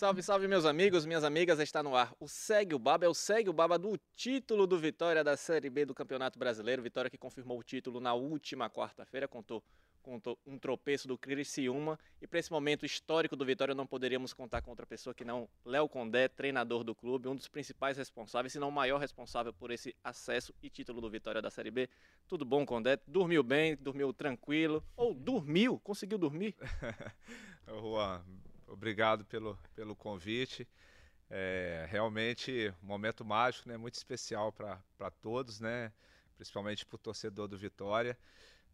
[0.00, 2.14] Salve, salve, meus amigos, minhas amigas, está no ar.
[2.18, 5.68] O Segue o Baba é o Segue o Baba do título do Vitória da Série
[5.68, 6.80] B do Campeonato Brasileiro.
[6.80, 9.62] Vitória que confirmou o título na última quarta-feira, contou
[10.00, 11.98] com um tropeço do Criciúma.
[12.18, 15.46] E para esse momento histórico do Vitória, não poderíamos contar com outra pessoa que não
[15.66, 19.70] Léo Condé, treinador do clube, um dos principais responsáveis, se não o maior responsável por
[19.70, 21.90] esse acesso e título do Vitória da Série B.
[22.26, 22.98] Tudo bom, Condé?
[23.06, 24.82] Dormiu bem, dormiu tranquilo?
[24.96, 25.78] Ou dormiu?
[25.78, 26.56] Conseguiu dormir?
[27.68, 28.24] Juan,
[28.70, 30.66] obrigado pelo, pelo convite.
[31.28, 33.76] É realmente um momento mágico, né?
[33.76, 35.92] muito especial para todos, né?
[36.36, 38.16] principalmente para o torcedor do Vitória.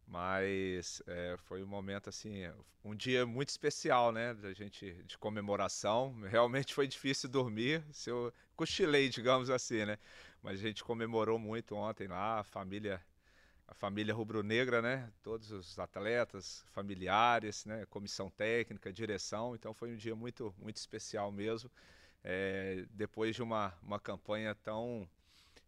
[0.07, 2.43] Mas é, foi um momento assim,
[2.81, 6.17] um dia muito especial, né, da gente de comemoração.
[6.21, 9.97] Realmente foi difícil dormir, se eu cochilei, digamos assim, né?
[10.41, 13.01] Mas a gente comemorou muito ontem lá, a família
[13.67, 15.11] a família rubro-negra, né?
[15.21, 17.85] Todos os atletas, familiares, né?
[17.87, 19.53] Comissão técnica, direção.
[19.55, 21.69] Então foi um dia muito, muito especial mesmo.
[22.23, 25.07] É, depois de uma, uma campanha tão,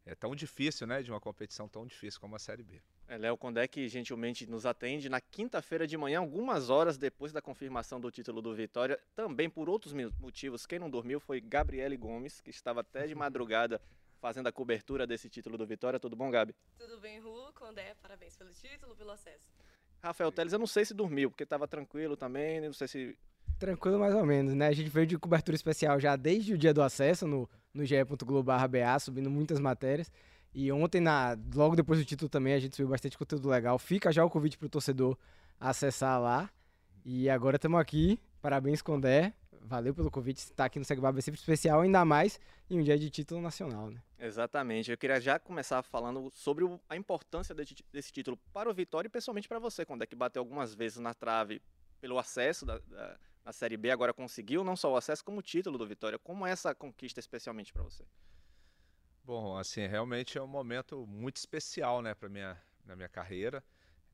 [0.05, 1.03] é, tão difícil, né?
[1.03, 2.81] De uma competição tão difícil como a Série B.
[3.09, 7.41] É, Léo Condé que gentilmente nos atende na quinta-feira de manhã, algumas horas depois da
[7.41, 10.65] confirmação do título do Vitória, também por outros motivos.
[10.65, 13.81] Quem não dormiu foi Gabriele Gomes, que estava até de madrugada
[14.19, 15.99] fazendo a cobertura desse título do Vitória.
[15.99, 16.53] Tudo bom, Gabi?
[16.77, 19.49] Tudo bem, Ru, Condé, parabéns pelo título, pelo acesso.
[20.01, 23.17] Rafael Teles, eu não sei se dormiu, porque estava tranquilo também, não sei se...
[23.57, 24.67] Tranquilo mais ou menos, né?
[24.67, 28.99] A gente veio de cobertura especial já desde o dia do acesso no, no ge.globo.ba,
[28.99, 30.09] subindo muitas matérias.
[30.53, 33.77] E ontem, na, logo depois do título também, a gente subiu bastante conteúdo legal.
[33.77, 35.17] Fica já o convite para o torcedor
[35.59, 36.49] acessar lá.
[37.03, 38.19] E agora estamos aqui.
[38.41, 39.33] Parabéns, Condé.
[39.61, 40.37] Valeu pelo convite.
[40.37, 42.39] Estar aqui no Segbaba é sempre especial, ainda mais
[42.69, 44.01] em um dia de título nacional, né?
[44.17, 44.91] Exatamente.
[44.91, 49.47] Eu queria já começar falando sobre a importância desse título para o Vitória e pessoalmente
[49.47, 51.61] para você, quando é que bateu algumas vezes na trave
[51.99, 55.43] pelo acesso da, da, na Série B, agora conseguiu não só o acesso, como o
[55.43, 56.17] título do Vitória.
[56.17, 58.05] Como é essa conquista especialmente para você?
[59.23, 63.63] Bom, assim, realmente é um momento muito especial, né, para minha na minha carreira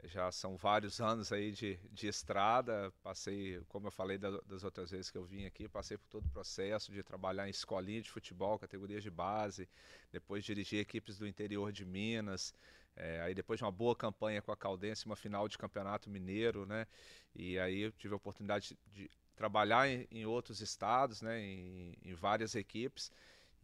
[0.04, 4.92] já são vários anos aí de, de estrada, passei, como eu falei da, das outras
[4.92, 8.10] vezes que eu vim aqui, passei por todo o processo de trabalhar em escolinha de
[8.10, 9.68] futebol, categorias de base,
[10.12, 12.54] depois dirigir equipes do interior de Minas,
[12.96, 16.66] é, aí depois de uma boa campanha com a Caldense, uma final de campeonato mineiro,
[16.66, 16.88] né,
[17.34, 22.14] e aí eu tive a oportunidade de trabalhar em, em outros estados, né, em, em
[22.14, 23.12] várias equipes,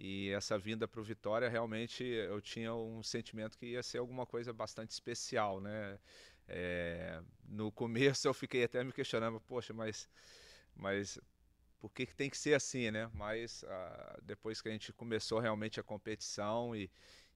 [0.04, 4.26] e essa vinda para o Vitória, realmente eu tinha um sentimento que ia ser alguma
[4.26, 6.00] coisa bastante especial, né?
[6.48, 10.10] É, no começo eu fiquei até me questionando, poxa, mas,
[10.76, 11.20] mas
[11.80, 13.12] por que, que tem que ser assim, né?
[13.14, 16.90] Mas ah, depois que a gente começou realmente a competição e,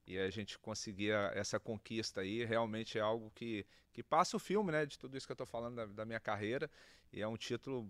[0.04, 4.72] e a gente conseguia essa conquista aí, realmente é algo que, que passa o filme,
[4.72, 4.84] né?
[4.84, 6.68] De tudo isso que eu estou falando da, da minha carreira
[7.12, 7.88] e é um título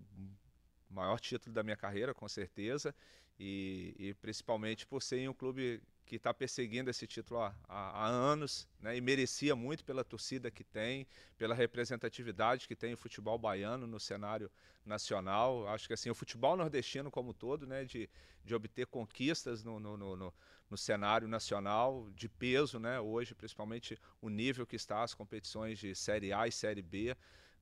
[0.87, 2.93] maior título da minha carreira, com certeza,
[3.39, 8.07] e, e principalmente por ser um clube que está perseguindo esse título há, há, há
[8.07, 11.05] anos, né, e merecia muito pela torcida que tem,
[11.37, 14.49] pela representatividade que tem o futebol baiano no cenário
[14.85, 15.67] nacional.
[15.67, 18.09] Acho que assim o futebol nordestino como todo, né, de,
[18.43, 20.33] de obter conquistas no, no, no,
[20.69, 25.93] no cenário nacional de peso, né, hoje principalmente o nível que está as competições de
[25.93, 27.15] Série A e Série B,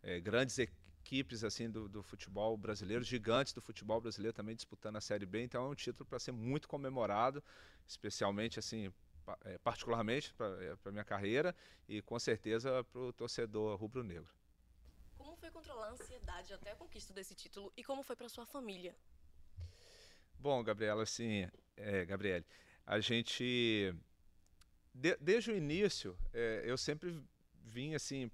[0.03, 0.84] é, grandes equipes
[1.46, 5.66] assim do, do, futebol brasileiro, gigantes do futebol brasileiro também disputando a Série B, então
[5.66, 7.44] é um título para ser muito comemorado,
[7.88, 8.92] especialmente assim,
[9.44, 11.56] é, particularmente para é, minha carreira
[11.88, 14.30] e com certeza para o torcedor rubro-negro.
[15.18, 18.46] Como foi controlar a ansiedade até a conquista desse título e como foi para sua
[18.46, 18.96] família?
[20.40, 21.48] Bom, Gabriela, assim,
[21.78, 22.46] é, Gabriele,
[22.86, 23.96] a gente
[24.94, 27.24] de, desde o início é, eu sempre
[27.63, 28.31] vim assim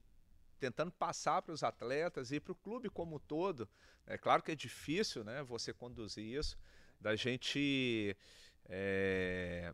[0.61, 3.67] tentando passar para os atletas e para o clube como um todo.
[4.05, 6.55] É claro que é difícil né, você conduzir isso,
[6.99, 8.15] da gente
[8.69, 9.73] é,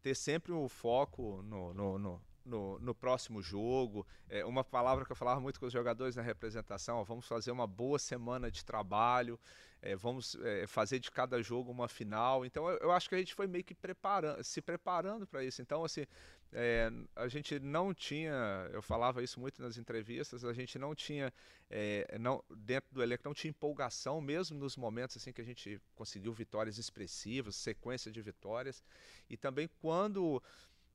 [0.00, 4.06] ter sempre o foco no, no, no, no, no próximo jogo.
[4.30, 7.50] É, uma palavra que eu falava muito com os jogadores na representação: ó, vamos fazer
[7.50, 9.38] uma boa semana de trabalho,
[9.82, 12.46] é, vamos é, fazer de cada jogo uma final.
[12.46, 15.60] Então eu, eu, acho que a gente foi meio que preparando, se preparando para isso.
[15.60, 16.06] Então, assim,
[16.52, 21.32] é, a gente não tinha, eu falava isso muito nas entrevistas, a gente não tinha,
[21.68, 25.80] é, não, dentro do elenco, não tinha empolgação, mesmo nos momentos assim que a gente
[25.94, 28.82] conseguiu vitórias expressivas, sequência de vitórias,
[29.28, 30.42] e também quando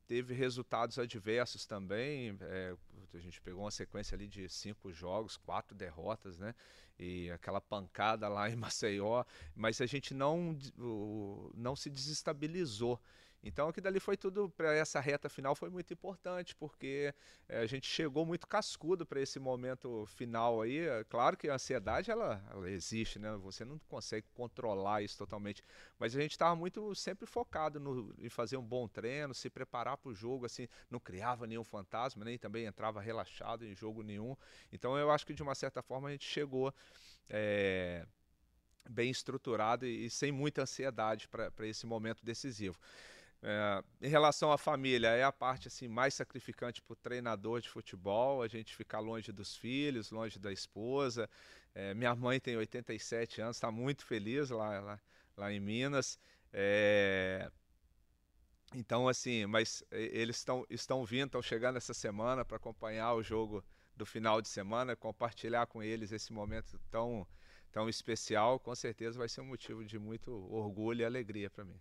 [0.07, 2.75] teve resultados adversos também, é,
[3.13, 6.55] a gente pegou uma sequência ali de cinco jogos, quatro derrotas, né,
[6.97, 9.23] e aquela pancada lá em Maceió,
[9.55, 10.57] mas a gente não,
[11.53, 12.99] não se desestabilizou,
[13.43, 17.13] então aquilo dali foi tudo para essa reta final foi muito importante porque
[17.49, 20.79] é, a gente chegou muito cascudo para esse momento final aí.
[20.79, 23.35] É, claro que a ansiedade ela, ela, existe, né?
[23.37, 25.61] Você não consegue controlar isso totalmente,
[25.99, 29.97] mas a gente estava muito sempre focado no, em fazer um bom treino, se preparar
[29.97, 34.37] para o jogo, assim, não criava nenhum fantasma, nem também entrava relaxado em jogo nenhum.
[34.71, 36.73] Então eu acho que de uma certa forma a gente chegou
[37.29, 38.05] é,
[38.89, 42.79] bem estruturado e, e sem muita ansiedade para esse momento decisivo.
[43.45, 47.67] É, em relação à família, é a parte assim mais sacrificante para o treinador de
[47.67, 51.29] futebol, a gente ficar longe dos filhos, longe da esposa.
[51.75, 54.99] É, minha mãe tem 87 anos, está muito feliz lá, lá,
[55.35, 56.17] lá em Minas.
[56.53, 57.51] É,
[58.73, 63.63] então, assim, mas eles estão, estão vindo, estão chegando essa semana para acompanhar o jogo
[63.95, 67.27] do final de semana, compartilhar com eles esse momento tão,
[67.73, 68.57] tão especial.
[68.57, 71.79] Com certeza vai ser um motivo de muito orgulho e alegria para mim.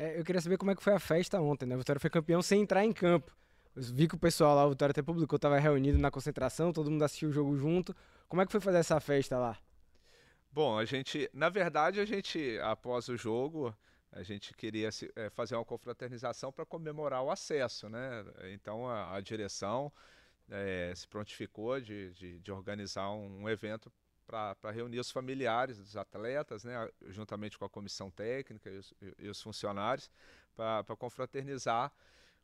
[0.00, 1.74] É, eu queria saber como é que foi a festa ontem, né?
[1.74, 3.36] O Vitória foi campeão sem entrar em campo.
[3.76, 6.90] Eu vi que o pessoal lá, o Vitória até publicou, estava reunido na concentração, todo
[6.90, 7.94] mundo assistiu o jogo junto.
[8.26, 9.58] Como é que foi fazer essa festa lá?
[10.50, 13.76] Bom, a gente, na verdade, a gente, após o jogo,
[14.10, 18.24] a gente queria é, fazer uma confraternização para comemorar o acesso, né?
[18.54, 19.92] Então a, a direção
[20.48, 23.92] é, se prontificou de, de, de organizar um evento
[24.30, 29.28] para reunir os familiares dos atletas, né, juntamente com a comissão técnica e os, e
[29.28, 30.08] os funcionários,
[30.54, 31.92] para confraternizar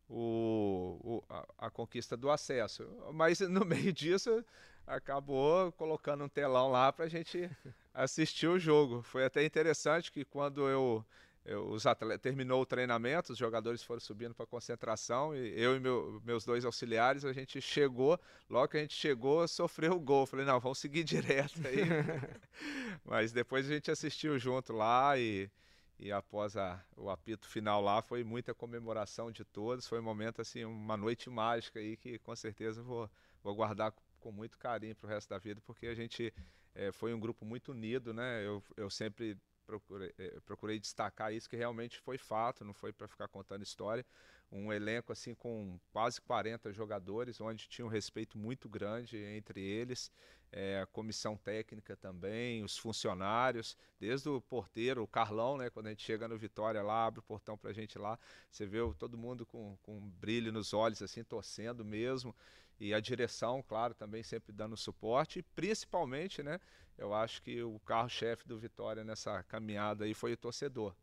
[0.09, 2.85] o, o a, a, conquista do acesso.
[3.12, 4.44] Mas no meio disso
[4.87, 7.49] acabou colocando um telão lá para a gente
[7.94, 9.03] assistir o jogo.
[9.03, 11.05] Foi até interessante que quando eu
[11.54, 16.20] os atletas, terminou o treinamento, os jogadores foram subindo para concentração e eu e meu,
[16.25, 18.19] meus dois auxiliares, a gente chegou,
[18.50, 20.26] logo que a gente chegou, sofreu o gol.
[20.26, 21.84] Falei, não, vamos seguir direto aí.
[23.04, 25.48] Mas depois a gente assistiu junto lá e,
[26.00, 29.87] e após a, o apito final lá, foi muita comemoração de todos.
[29.87, 33.08] Foi um momento, assim, uma noite mágica aí que com certeza vou,
[33.43, 36.34] vou guardar com muito carinho para o resto da vida, porque a gente
[36.75, 38.44] é, foi um grupo muito unido, né?
[38.44, 43.09] Eu, eu sempre procurei, eh, procurei destacar isso, que realmente foi fato, não foi para
[43.09, 44.07] ficar contando história.
[44.50, 50.10] Um elenco assim com quase 40 jogadores, onde tinha um respeito muito grande entre eles,
[50.52, 55.90] é, a comissão técnica também, os funcionários, desde o porteiro, o Carlão, né, quando a
[55.90, 58.19] gente chega no Vitória lá, abre o portão para a gente lá,
[58.50, 62.34] você vê todo mundo com, com um brilho nos olhos, assim, torcendo mesmo
[62.78, 66.60] e a direção, claro, também sempre dando suporte, e principalmente, né,
[66.96, 70.94] eu acho que o carro-chefe do Vitória nessa caminhada aí foi o torcedor.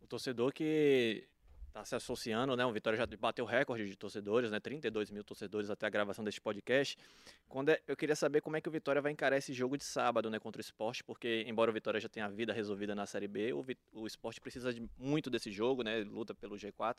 [0.00, 1.28] O torcedor que
[1.70, 2.66] está se associando, né?
[2.66, 4.60] O Vitória já bateu recorde de torcedores, né?
[4.60, 6.98] 32 mil torcedores até a gravação deste podcast.
[7.48, 9.84] Quando é, eu queria saber como é que o Vitória vai encarar esse jogo de
[9.84, 10.38] sábado, né?
[10.38, 13.52] Contra o esporte, porque embora o Vitória já tenha a vida resolvida na Série B,
[13.52, 16.00] o, o esporte precisa de, muito desse jogo, né?
[16.00, 16.96] Luta pelo G4.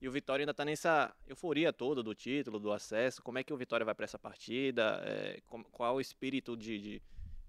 [0.00, 3.22] E o Vitória ainda está nessa euforia toda do título, do acesso.
[3.22, 5.02] Como é que o Vitória vai para essa partida?
[5.04, 5.40] É,
[5.72, 7.02] qual o espírito de, de,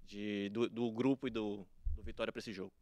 [0.04, 2.72] de do, do, grupo e do, do Vitória para esse jogo?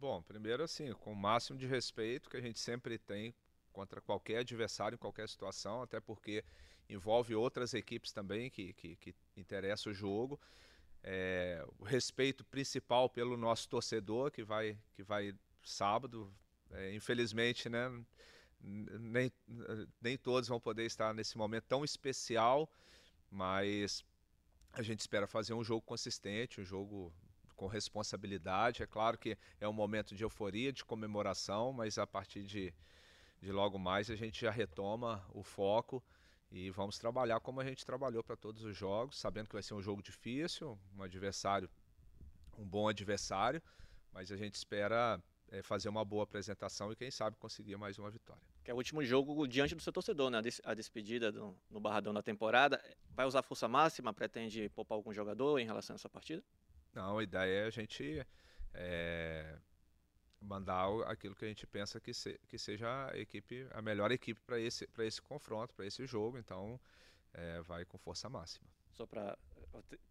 [0.00, 3.34] Bom, primeiro assim, com o máximo de respeito que a gente sempre tem
[3.72, 6.44] contra qualquer adversário em qualquer situação, até porque
[6.88, 10.40] envolve outras equipes também que, que, que interessa o jogo.
[11.02, 16.32] É, o respeito principal pelo nosso torcedor que vai, que vai sábado.
[16.70, 17.90] É, infelizmente, né?
[18.60, 19.32] nem,
[20.00, 22.70] nem todos vão poder estar nesse momento tão especial,
[23.28, 24.04] mas
[24.72, 27.12] a gente espera fazer um jogo consistente, um jogo
[27.58, 28.82] com responsabilidade.
[28.82, 32.72] É claro que é um momento de euforia, de comemoração, mas a partir de,
[33.42, 36.02] de logo mais a gente já retoma o foco
[36.52, 39.74] e vamos trabalhar como a gente trabalhou para todos os jogos, sabendo que vai ser
[39.74, 41.68] um jogo difícil, um adversário,
[42.56, 43.60] um bom adversário,
[44.12, 48.08] mas a gente espera é, fazer uma boa apresentação e quem sabe conseguir mais uma
[48.08, 48.42] vitória.
[48.62, 50.40] Que é o último jogo diante do seu torcedor, né?
[50.62, 52.80] A despedida do, no Barradão da temporada.
[53.10, 54.14] Vai usar força máxima?
[54.14, 56.42] Pretende poupar algum jogador em relação a essa partida?
[56.94, 58.26] Não, a ideia é a gente
[58.74, 59.58] é,
[60.40, 64.40] mandar aquilo que a gente pensa que, se, que seja a equipe, a melhor equipe
[64.40, 66.38] para esse, esse confronto, para esse jogo.
[66.38, 66.80] Então,
[67.34, 68.66] é, vai com força máxima.
[68.92, 69.38] Só para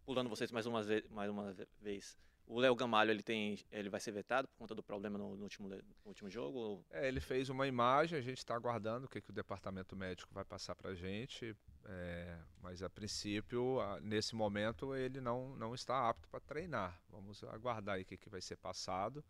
[0.05, 2.17] pulando vocês mais uma mais uma vez
[2.47, 5.43] O Léo Gamalho, ele tem, ele vai ser vetado por conta do problema no, no
[5.43, 6.81] último, no último jogo?
[6.89, 10.33] É, ele fez uma imagem, a gente está aguardando o que, que o departamento médico
[10.33, 15.75] vai passar para a gente, é, mas a princípio, a, nesse momento, ele não, não
[15.75, 16.97] está apto para treinar.
[17.09, 19.23] Vamos aguardar aí o que, que vai ser passado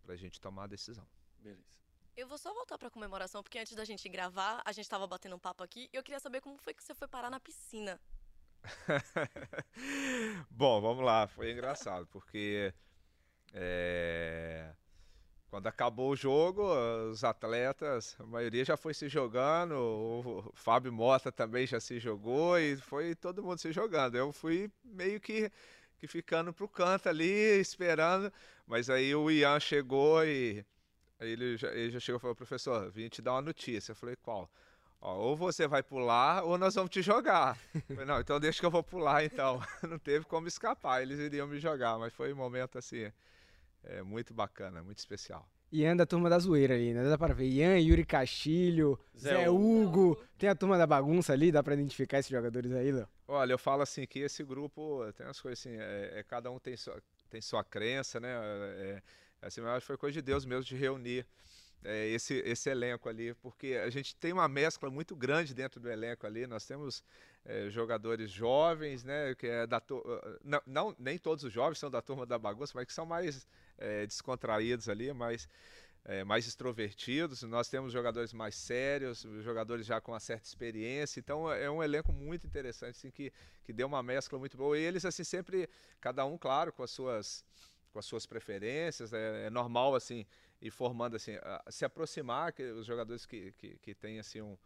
[0.00, 1.06] para a gente tomar a decisão.
[1.40, 1.78] Beleza.
[2.16, 5.34] Eu vou só voltar pra comemoração, porque antes da gente gravar, a gente tava batendo
[5.34, 8.00] um papo aqui, e eu queria saber como foi que você foi parar na piscina.
[10.50, 12.72] Bom, vamos lá, foi engraçado, porque
[13.52, 14.72] é,
[15.50, 16.62] quando acabou o jogo,
[17.10, 22.58] os atletas, a maioria já foi se jogando, o Fábio Mota também já se jogou
[22.58, 24.16] e foi todo mundo se jogando.
[24.16, 25.50] Eu fui meio que,
[25.98, 28.32] que ficando pro canto ali, esperando,
[28.66, 30.64] mas aí o Ian chegou e
[31.20, 33.92] ele já, ele já chegou e falou, professor, vim te dar uma notícia.
[33.92, 34.50] Eu falei, qual?
[35.00, 37.56] Ó, ou você vai pular ou nós vamos te jogar.
[37.86, 39.60] Falei, não, então deixa que eu vou pular então.
[39.88, 43.10] Não teve como escapar, eles iriam me jogar, mas foi um momento assim,
[43.84, 45.48] é, muito bacana, muito especial.
[45.70, 47.04] Ian da turma da zoeira ali, né?
[47.08, 47.46] Dá pra ver.
[47.46, 50.12] Ian, Yuri Castilho, Zé, Zé Hugo.
[50.12, 50.24] Hugo.
[50.38, 53.06] Tem a turma da bagunça ali, dá pra identificar esses jogadores aí, Léo?
[53.26, 56.58] Olha, eu falo assim que esse grupo tem umas coisas assim, é, é cada um
[56.58, 58.30] tem sua, tem sua crença, né?
[58.30, 59.02] É,
[59.42, 61.26] assim, eu acho que foi coisa de Deus mesmo de reunir
[61.84, 65.90] é, esse, esse elenco ali, porque a gente tem uma mescla muito grande dentro do
[65.90, 66.46] elenco ali.
[66.46, 67.04] Nós temos
[67.44, 69.82] é, jogadores jovens, né, que é da
[70.44, 73.46] não, não, nem todos os jovens são da turma da bagunça, mas que são mais
[73.78, 75.48] é, descontraídos ali, mais
[76.04, 77.42] é, mais extrovertidos.
[77.42, 81.20] Nós temos jogadores mais sérios, jogadores já com uma certa experiência.
[81.20, 83.32] Então é um elenco muito interessante, assim, que
[83.64, 84.78] que deu uma mescla muito boa.
[84.78, 85.68] E eles assim sempre,
[86.00, 87.44] cada um, claro, com as suas
[87.92, 89.12] com as suas preferências.
[89.12, 90.26] É, é normal assim
[90.60, 91.32] e formando assim,
[91.70, 94.56] se aproximar, que os jogadores que, que, que têm assim um,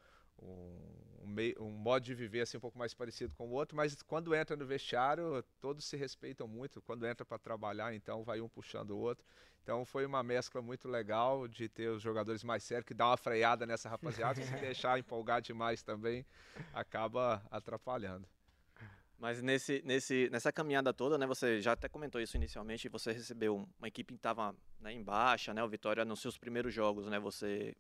[0.41, 0.79] um,
[1.23, 4.01] um, meio, um modo de viver assim um pouco mais parecido com o outro, mas
[4.03, 6.81] quando entra no vestiário, todos se respeitam muito.
[6.83, 9.25] Quando entra para trabalhar, então vai um puxando o outro.
[9.63, 13.17] Então foi uma mescla muito legal de ter os jogadores mais sérios, que dá uma
[13.17, 16.27] freada nessa rapaziada, se deixar empolgar demais também,
[16.73, 18.27] acaba atrapalhando.
[19.23, 23.69] Mas nesse, nesse, nessa caminhada toda, né, você já até comentou isso inicialmente, você recebeu
[23.79, 27.21] uma equipe que estava né, em baixa, né, o Vitória nos seus primeiros jogos, né,
[27.21, 27.73] você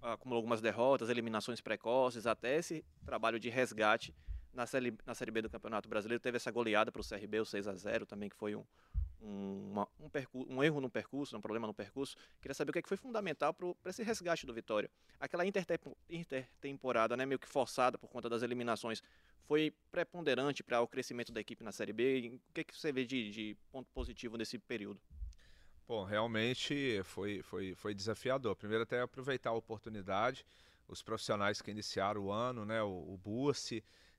[0.00, 4.14] acumulou algumas derrotas, eliminações precoces, até esse trabalho de resgate
[4.54, 7.44] na série, na série B do Campeonato Brasileiro, teve essa goleada para o CRB, o
[7.44, 8.64] 6 a 0 também, que foi um,
[9.22, 12.16] um, uma, um, um, erro no percurso, um problema no percurso.
[12.40, 14.90] Queria saber o que, é que foi fundamental para esse resgate do Vitória.
[15.20, 19.02] Aquela intertemporada, né, meio que forçada por conta das eliminações,
[19.46, 22.40] foi preponderante para o crescimento da equipe na Série B?
[22.48, 25.00] O que, é que você vê de, de ponto positivo nesse período?
[25.86, 28.56] Bom, realmente foi, foi, foi desafiador.
[28.56, 30.44] Primeiro até aproveitar a oportunidade,
[30.88, 33.20] os profissionais que iniciaram o ano, né, o, o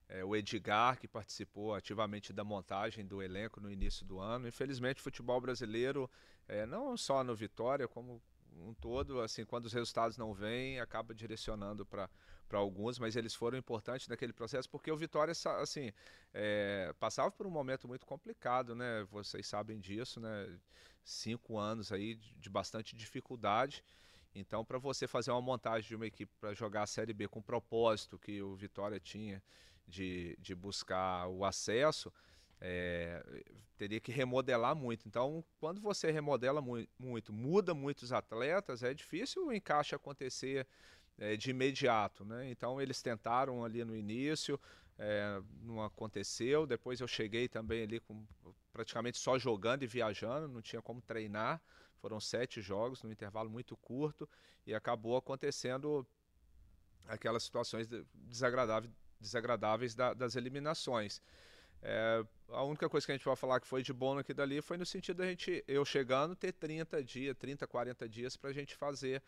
[0.08, 4.48] é, o Edgar, que participou ativamente da montagem do elenco no início do ano.
[4.48, 6.10] Infelizmente, o futebol brasileiro,
[6.48, 8.22] é, não só no Vitória, como
[8.58, 12.10] um todo, assim, quando os resultados não vêm, acaba direcionando para
[12.52, 15.92] alguns, mas eles foram importantes naquele processo porque o Vitória, assim,
[16.34, 19.04] é, passava por um momento muito complicado, né?
[19.10, 20.60] Vocês sabem disso, né?
[21.04, 23.84] Cinco anos aí de bastante dificuldade.
[24.36, 27.40] Então, para você fazer uma montagem de uma equipe para jogar a Série B com
[27.40, 29.44] o propósito que o Vitória tinha
[29.88, 32.12] de, de buscar o acesso,
[32.60, 33.24] é,
[33.78, 35.08] teria que remodelar muito.
[35.08, 40.66] Então, quando você remodela mu muito, muda muitos atletas, é difícil o encaixe acontecer
[41.18, 42.24] é, de imediato.
[42.26, 42.50] Né?
[42.50, 44.60] Então eles tentaram ali no início,
[44.98, 46.66] é, não aconteceu.
[46.66, 48.26] Depois eu cheguei também ali com
[48.72, 51.62] praticamente só jogando e viajando, não tinha como treinar.
[52.00, 54.28] Foram sete jogos num intervalo muito curto
[54.66, 56.06] e acabou acontecendo
[57.08, 58.92] aquelas situações desagradáveis,
[59.24, 61.22] desagradáveis da, das eliminações.
[61.82, 64.62] É, a única coisa que a gente vai falar que foi de bom aqui dali
[64.62, 68.54] foi no sentido da gente, eu chegando, ter 30 dias, 30, 40 dias para a
[68.54, 69.22] gente fazer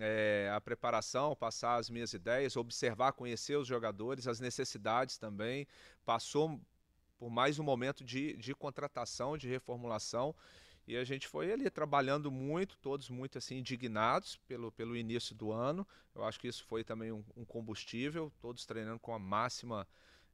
[0.00, 5.66] é, a preparação, passar as minhas ideias, observar, conhecer os jogadores, as necessidades também.
[6.04, 6.60] Passou
[7.18, 10.34] por mais um momento de, de contratação, de reformulação.
[10.88, 15.52] E a gente foi ali trabalhando muito, todos muito assim indignados pelo, pelo início do
[15.52, 15.86] ano.
[16.14, 19.86] Eu acho que isso foi também um, um combustível, todos treinando com a máxima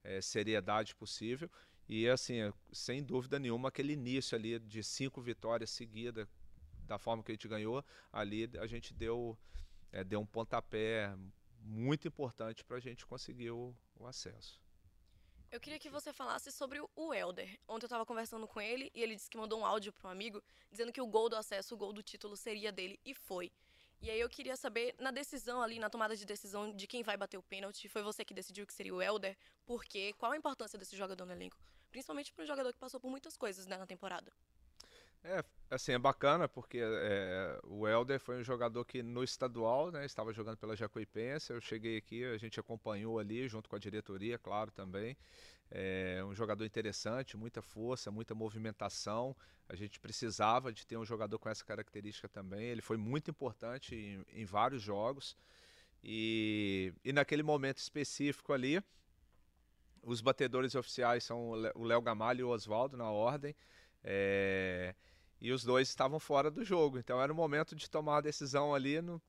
[0.04, 1.50] é, seriedade possível.
[1.88, 6.28] E assim, sem dúvida nenhuma, aquele início ali de cinco vitórias seguidas,
[6.86, 9.36] da forma que a gente ganhou, ali a gente deu,
[9.90, 11.12] é, deu um pontapé
[11.58, 14.62] muito importante para a gente conseguir o, o, acesso.
[15.54, 17.48] Eu queria que você falasse sobre o Helder.
[17.68, 20.10] Ontem eu estava conversando com ele e ele disse que mandou um áudio para um
[20.10, 23.52] amigo dizendo que o gol do acesso, o gol do título seria dele e foi.
[24.00, 27.16] E aí eu queria saber, na decisão ali, na tomada de decisão de quem vai
[27.16, 30.12] bater o pênalti, foi você que decidiu que seria o Helder, por quê?
[30.18, 31.56] Qual a importância desse jogador no elenco?
[31.88, 34.32] Principalmente para um jogador que passou por muitas coisas né, na temporada.
[35.24, 40.04] É, assim, é bacana porque é, o Helder foi um jogador que no estadual, né,
[40.04, 44.38] estava jogando pela Jacuipense, eu cheguei aqui, a gente acompanhou ali, junto com a diretoria,
[44.38, 45.16] claro, também.
[45.70, 49.34] É um jogador interessante, muita força, muita movimentação.
[49.66, 52.66] A gente precisava de ter um jogador com essa característica também.
[52.66, 55.36] Ele foi muito importante em, em vários jogos.
[56.02, 58.80] E, e naquele momento específico ali,
[60.02, 63.56] os batedores oficiais são o Léo Gamalho e o Oswaldo na ordem.
[64.04, 64.94] É,
[65.44, 66.98] e os dois estavam fora do jogo.
[66.98, 69.20] Então era o momento de tomar a decisão ali no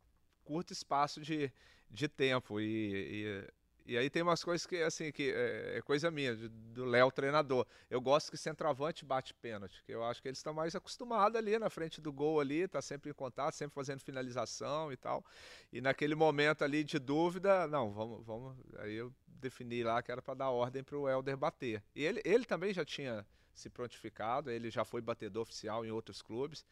[0.46, 1.52] curto espaço de,
[1.92, 2.62] de tempo.
[2.62, 3.54] E, e
[3.88, 7.68] e aí tem umas coisas que, assim, que é, é coisa minha, do Léo treinador.
[7.88, 11.60] Eu gosto que centroavante bate pênalti, que eu acho que eles estão mais acostumados ali
[11.60, 15.24] na frente do gol ali, tá sempre em contato, sempre fazendo finalização e tal.
[15.72, 18.58] E naquele momento ali de dúvida, não, vamos, vamos.
[18.80, 21.84] Aí eu defini lá que era para dar ordem para o Helder bater.
[21.94, 23.24] E ele, ele também já tinha
[23.56, 26.66] se prontificado, ele já foi batedor oficial em outros clubes.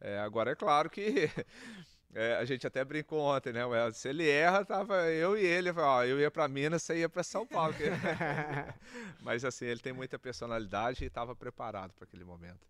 [0.00, 1.28] É, agora é claro que
[2.14, 3.60] É, a gente até brincou ontem, né?
[3.92, 5.70] Se ele erra, tava eu e ele.
[5.70, 7.74] Ó, eu ia para Minas, você ia para São Paulo.
[9.20, 12.66] Mas assim, ele tem muita personalidade e estava preparado para aquele momento.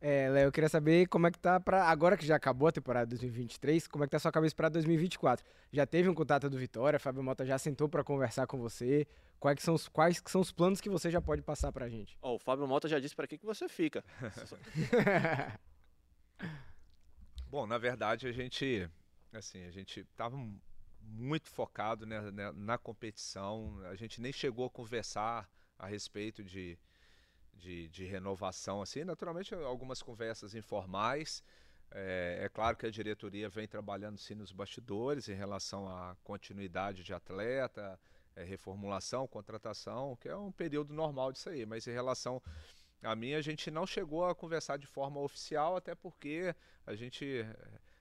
[0.00, 2.72] É, Léo, eu queria saber como é que tá para agora que já acabou a
[2.72, 5.44] temporada 2023, como é que tá a sua cabeça para 2024?
[5.70, 9.06] Já teve um contato do Vitória, Fábio Mota já sentou para conversar com você.
[9.38, 11.88] Quais que são os quais que são os planos que você já pode passar pra
[11.88, 12.16] gente?
[12.22, 14.02] Ó, oh, o Fábio Mota já disse para que que você fica.
[17.46, 18.88] Bom, na verdade a gente,
[19.32, 20.36] assim, a gente estava
[21.02, 23.78] muito focado né, né, na competição.
[23.90, 25.46] A gente nem chegou a conversar
[25.78, 26.78] a respeito de,
[27.60, 29.04] de, de renovação, assim.
[29.04, 31.44] Naturalmente, algumas conversas informais.
[31.92, 37.02] É, é, claro que a diretoria vem trabalhando sim nos bastidores em relação à continuidade
[37.02, 37.98] de atleta,
[38.36, 41.66] é, reformulação, contratação, que é um período normal disso aí.
[41.66, 42.40] Mas em relação
[43.02, 46.54] a mim, a gente não chegou a conversar de forma oficial, até porque
[46.86, 47.24] a gente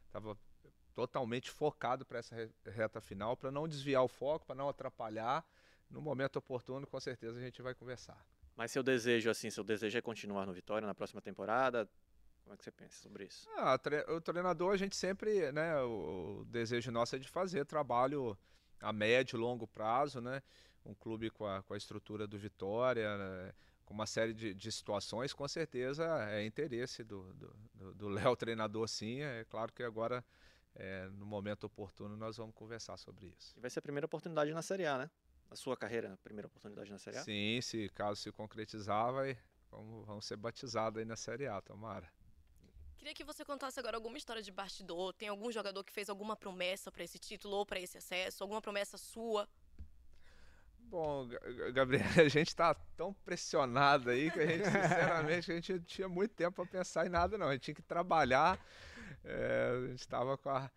[0.05, 2.35] estava eh, totalmente focado para essa
[2.65, 5.45] reta final, para não desviar o foco, para não atrapalhar.
[5.89, 8.23] No momento oportuno, com certeza a gente vai conversar.
[8.59, 11.89] Mas seu desejo, assim, seu desejo é continuar no Vitória na próxima temporada?
[12.43, 13.47] Como é que você pensa sobre isso?
[13.55, 18.37] Ah, o treinador, a gente sempre, né, o, o desejo nosso é de fazer trabalho
[18.81, 20.43] a médio e longo prazo, né?
[20.85, 23.53] Um clube com a, com a estrutura do Vitória, né?
[23.85, 27.33] com uma série de, de, situações, com certeza é interesse do
[27.79, 29.21] Léo do, do treinador, sim.
[29.21, 30.21] É claro que agora,
[30.75, 33.53] é, no momento oportuno, nós vamos conversar sobre isso.
[33.55, 35.09] E vai ser a primeira oportunidade na Série A, né?
[35.51, 37.23] A sua carreira, a primeira oportunidade na Série A?
[37.23, 39.37] Sim, se caso se concretizar, vai,
[39.71, 42.07] vamos, vamos ser batizados aí na Série A, tomara.
[42.97, 45.13] Queria que você contasse agora alguma história de bastidor.
[45.13, 48.43] Tem algum jogador que fez alguma promessa para esse título ou para esse acesso?
[48.43, 49.47] Alguma promessa sua?
[50.89, 51.29] Bom,
[51.71, 56.09] Gabriel, a gente está tão pressionado aí que a gente, sinceramente, a gente não tinha
[56.09, 57.47] muito tempo para pensar em nada, não.
[57.47, 58.59] A gente tinha que trabalhar,
[59.23, 60.69] é, a gente estava com a,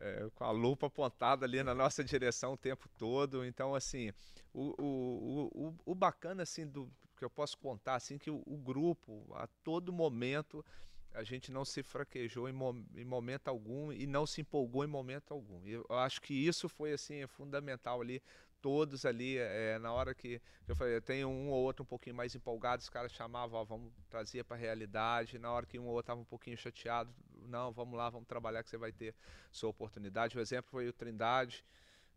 [0.00, 3.44] é, com a lupa apontada ali na nossa direção o tempo todo.
[3.44, 4.12] Então, assim,
[4.52, 8.56] o, o, o, o bacana, assim, do que eu posso contar, assim, que o, o
[8.56, 10.64] grupo, a todo momento,
[11.12, 12.54] a gente não se fraquejou em,
[12.96, 15.64] em, momento algum e não se empolgou em momento algum.
[15.66, 18.20] E eu acho que isso foi assim fundamental ali
[18.64, 22.34] todos ali, é, na hora que eu falei, tem um ou outro um pouquinho mais
[22.34, 25.38] empolgado, os caras chamavam, ó, vamos trazer para a realidade.
[25.38, 27.14] Na hora que um ou outro estava um pouquinho chateado,
[27.48, 29.14] não, vamos lá, vamos trabalhar que você vai ter
[29.50, 30.36] sua oportunidade.
[30.36, 31.64] O exemplo foi o Trindade,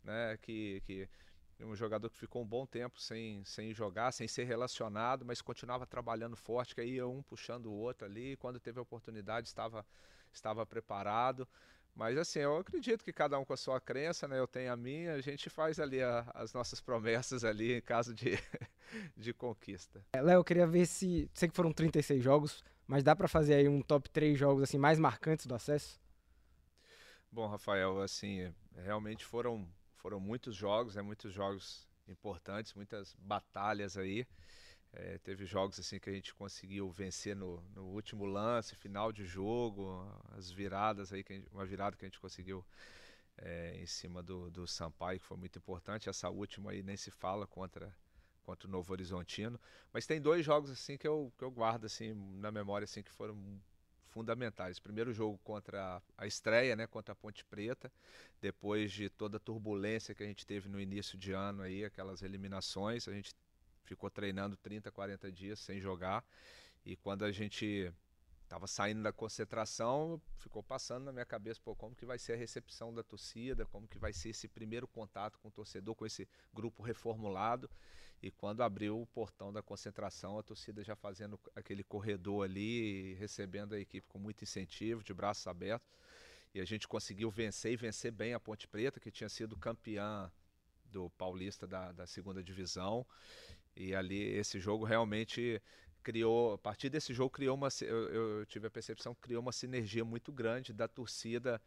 [0.04, 1.10] né, que, que
[1.60, 5.86] um jogador que ficou um bom tempo sem, sem jogar, sem ser relacionado, mas continuava
[5.86, 8.36] trabalhando forte, que ia um puxando o outro ali.
[8.38, 9.86] Quando teve a oportunidade, estava,
[10.32, 11.48] estava preparado.
[11.98, 14.38] Mas assim, eu acredito que cada um com a sua crença, né?
[14.38, 18.14] Eu tenho a minha, a gente faz ali a, as nossas promessas ali em caso
[18.14, 18.38] de,
[19.18, 20.06] de conquista.
[20.14, 21.28] É, Léo, eu queria ver se.
[21.34, 24.78] Sei que foram 36 jogos, mas dá para fazer aí um top 3 jogos assim
[24.78, 26.00] mais marcantes do acesso?
[27.32, 31.02] Bom, Rafael, assim, realmente foram, foram muitos jogos, né?
[31.02, 34.28] Muitos jogos importantes, muitas batalhas aí.
[35.00, 39.26] É, teve jogos assim que a gente conseguiu vencer no, no, último lance, final de
[39.26, 40.04] jogo,
[40.36, 42.66] as viradas aí, gente, uma virada que a gente conseguiu
[43.38, 46.10] é, em cima do, do Sampaio, que foi muito importante.
[46.10, 47.96] Essa última aí nem se fala contra,
[48.42, 49.60] contra o Novo Horizontino.
[49.94, 53.12] Mas tem dois jogos assim que eu, que eu guardo assim na memória assim que
[53.12, 53.38] foram
[54.08, 54.80] fundamentais.
[54.80, 57.92] Primeiro jogo contra a estreia, né, contra a Ponte Preta,
[58.42, 62.24] depois de toda a turbulência que a gente teve no início de ano aí, aquelas
[62.24, 63.36] eliminações, a gente
[63.88, 66.24] ficou treinando 30, 40 dias sem jogar.
[66.86, 67.92] E quando a gente
[68.48, 72.38] Tava saindo da concentração, ficou passando na minha cabeça, pô, como que vai ser a
[72.38, 76.26] recepção da torcida, como que vai ser esse primeiro contato com o torcedor, com esse
[76.54, 77.70] grupo reformulado.
[78.24, 83.76] E quando abriu o portão da concentração, a torcida já fazendo aquele corredor ali, recebendo
[83.76, 85.92] a equipe com muito incentivo, de braços abertos.
[86.54, 90.32] E a gente conseguiu vencer e vencer bem a Ponte Preta, que tinha sido campeã
[90.86, 93.06] do Paulista da, da segunda divisão.
[93.78, 95.62] E ali esse jogo realmente
[96.02, 99.52] criou, a partir desse jogo criou uma, eu, eu tive a percepção que criou uma
[99.52, 101.62] sinergia muito grande da torcida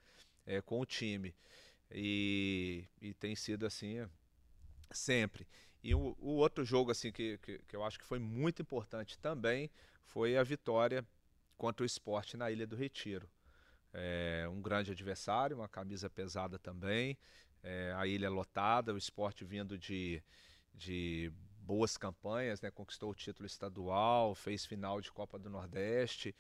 [0.44, 1.32] é, com o time.
[1.88, 4.04] E, e tem sido assim
[4.90, 5.46] sempre.
[5.84, 9.16] E o, o outro jogo assim que, que, que, eu acho que foi muito importante
[9.16, 9.70] também
[10.02, 11.06] foi a vitória
[11.56, 13.30] contra o esporte na Ilha do Retiro.
[13.92, 17.16] É, um grande adversário, uma camisa pesada também,
[17.62, 20.22] é, a ilha lotada, o esporte vindo de,
[20.74, 21.32] de
[21.70, 22.68] boas campanhas, né?
[22.68, 26.34] conquistou o título estadual, fez final de Copa do Nordeste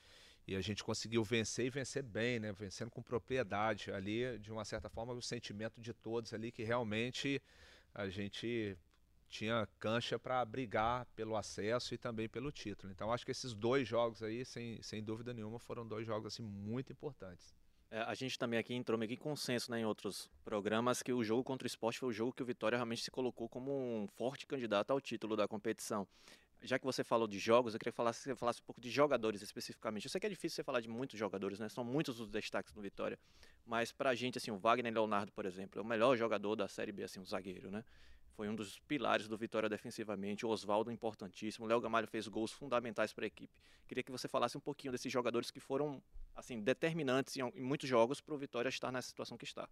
[0.44, 2.52] e a gente conseguiu vencer e vencer bem, né?
[2.52, 7.40] vencendo com propriedade ali, de uma certa forma, o sentimento de todos ali que realmente
[7.94, 8.76] a gente
[9.28, 12.92] tinha cancha para brigar pelo acesso e também pelo título.
[12.92, 16.42] Então acho que esses dois jogos aí, sem, sem dúvida nenhuma, foram dois jogos assim
[16.42, 17.54] muito importantes.
[17.90, 21.12] É, a gente também aqui entrou meio que em consenso né, em outros programas que
[21.12, 23.72] o jogo contra o esporte foi o jogo que o Vitória realmente se colocou como
[23.72, 26.06] um forte candidato ao título da competição.
[26.62, 28.90] Já que você falou de jogos, eu queria falar, que você falasse um pouco de
[28.90, 30.04] jogadores especificamente.
[30.04, 31.68] Eu sei que é difícil você falar de muitos jogadores, né?
[31.70, 33.18] São muitos os destaques do Vitória.
[33.64, 36.92] Mas pra gente, assim, o Wagner Leonardo, por exemplo, é o melhor jogador da Série
[36.92, 37.82] B, assim, o zagueiro, né?
[38.36, 40.46] Foi um dos pilares do Vitória defensivamente.
[40.46, 41.64] O Oswaldo, importantíssimo.
[41.66, 43.52] O Léo Gamalho fez gols fundamentais para a equipe.
[43.86, 46.02] Queria que você falasse um pouquinho desses jogadores que foram
[46.34, 49.68] assim determinantes em, em muitos jogos para o Vitória estar nessa situação que está.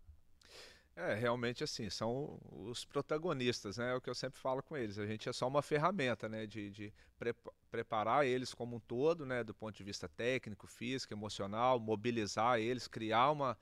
[0.99, 3.93] É, realmente assim, são os protagonistas, né?
[3.93, 4.99] É o que eu sempre falo com eles.
[4.99, 6.45] A gente é só uma ferramenta, né?
[6.45, 7.33] De, de pre
[7.71, 9.45] preparar eles como um todo, né?
[9.45, 13.57] Do ponto de vista técnico, físico, emocional, mobilizar eles, criar uma,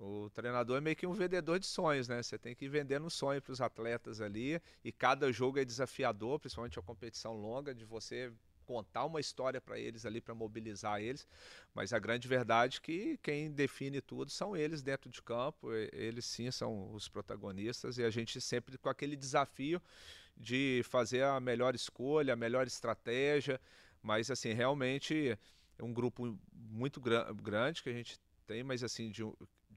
[0.00, 2.22] o treinador é meio que um vendedor de sonhos, né?
[2.22, 5.64] Você tem que ir vendendo um sonho para os atletas ali e cada jogo é
[5.64, 8.32] desafiador, principalmente a competição longa, de você
[8.64, 11.26] contar uma história para eles ali para mobilizar eles,
[11.74, 16.26] mas a grande verdade é que quem define tudo são eles dentro de campo, eles
[16.26, 19.80] sim são os protagonistas e a gente sempre com aquele desafio
[20.36, 23.58] de fazer a melhor escolha, a melhor estratégia,
[24.02, 25.36] mas assim, realmente
[25.78, 29.22] é um grupo muito grande que a gente tem, mas assim, de,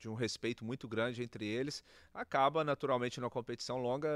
[0.02, 4.10] de um respeito muito grande entre eles, acaba naturalmente na competição longa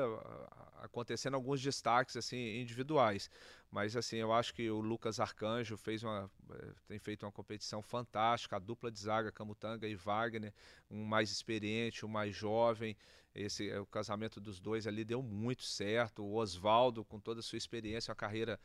[0.82, 3.30] acontecendo alguns destaques assim individuais.
[3.70, 7.84] Mas assim, eu acho que o Lucas Arcanjo fez uma eh, tem feito uma competição
[7.84, 10.52] fantástica, a dupla de zaga Camutanga e Wagner,
[10.90, 12.98] um mais experiente, um mais jovem.
[13.36, 16.24] Esse o casamento dos dois ali deu muito certo.
[16.24, 18.60] O Oswaldo com toda a sua experiência, a carreira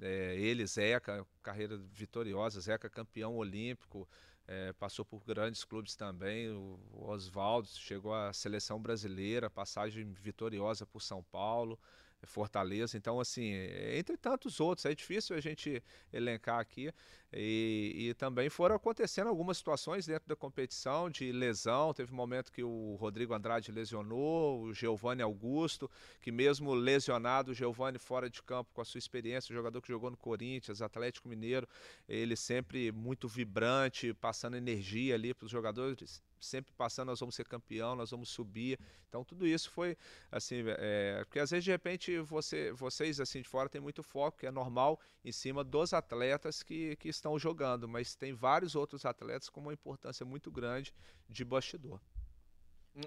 [0.00, 4.08] é, ele, Zeca, carreira vitoriosa, Zeca campeão olímpico,
[4.46, 6.50] é, passou por grandes clubes também.
[6.50, 11.78] O, Oswaldo chegou à seleção brasileira, passagem vitoriosa por São Paulo.
[12.26, 12.96] Fortaleza.
[12.96, 13.52] Então, assim,
[13.92, 15.82] entre tantos outros, é difícil a gente
[16.12, 16.92] elencar aqui.
[17.36, 21.92] E, e, também foram acontecendo algumas situações dentro da competição de lesão.
[21.92, 27.54] Teve um momento que o Rodrigo Andrade lesionou, o Giovanni Augusto, que mesmo lesionado, o
[27.54, 31.28] Giovanni fora de campo com a sua experiência, o jogador que jogou no Corinthians, Atlético
[31.28, 31.68] Mineiro,
[32.08, 37.46] ele sempre muito vibrante, passando energia ali para os jogadores sempre passando, nós vamos ser
[37.46, 38.78] campeão, nós vamos subir.
[39.08, 39.96] Então tudo isso foi
[40.30, 44.38] assim, é, porque às vezes de repente você, vocês assim de fora tem muito foco,
[44.38, 49.04] que é normal, em cima dos atletas que, que estão jogando, mas tem vários outros
[49.04, 50.92] atletas com uma importância muito grande
[51.28, 52.00] de bastidor.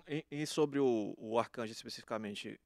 [0.07, 2.59] E, e sobre o, o Arcanjo especificamente,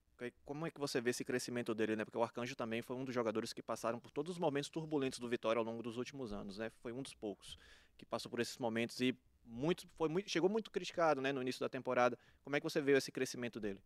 [0.44, 2.04] como é que você vê esse crescimento dele, né?
[2.04, 5.20] Porque o Arcanjo também foi um dos jogadores que passaram por todos os momentos turbulentos
[5.20, 6.70] do Vitória ao longo dos últimos anos, né?
[6.82, 7.58] Foi um dos poucos
[7.98, 11.60] que passou por esses momentos e muito, foi muito, chegou muito criticado né, no início
[11.60, 12.18] da temporada.
[12.44, 13.80] Como é que você vê esse crescimento dele?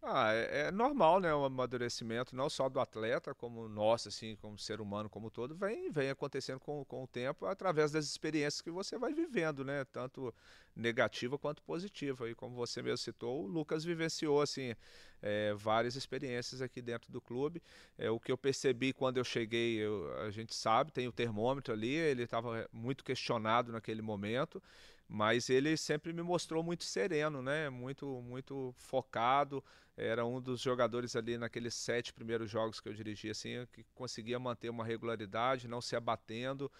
[0.00, 4.56] Ah, é, é, normal, né, o amadurecimento, não só do atleta, como nosso, assim, como
[4.56, 8.70] ser humano como todo, vem, vem acontecendo com, com o tempo, através das experiências que
[8.70, 10.32] você vai vivendo, né, tanto
[10.74, 12.30] negativa quanto positiva.
[12.30, 14.72] E como você mesmo citou, o Lucas vivenciou, assim,
[15.20, 17.60] é, várias experiências aqui dentro do clube.
[17.98, 21.74] É, o que eu percebi quando eu cheguei, eu, a gente sabe, tem o termômetro
[21.74, 24.62] ali, ele estava muito questionado naquele momento,
[25.08, 27.70] mas ele sempre me mostrou muito sereno, né?
[27.70, 29.64] Muito, muito focado.
[29.96, 34.38] Era um dos jogadores ali naqueles sete primeiros jogos que eu dirigi, assim, que conseguia
[34.38, 36.70] manter uma regularidade, não se abatendo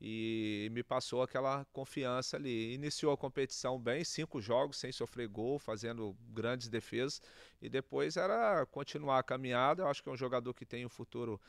[0.00, 2.74] e me passou aquela confiança ali.
[2.74, 7.20] Iniciou a competição bem, cinco jogos sem sofrer gol, fazendo grandes defesas
[7.60, 9.82] e depois era continuar a caminhada.
[9.82, 11.40] Eu acho que é um jogador que tem um futuro